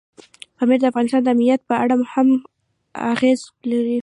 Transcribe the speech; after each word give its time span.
پامیر 0.57 0.79
د 0.81 0.83
افغانستان 0.91 1.21
د 1.23 1.27
امنیت 1.35 1.61
په 1.69 1.75
اړه 1.83 1.95
هم 2.13 2.29
اغېز 3.13 3.41
لري. 3.71 3.97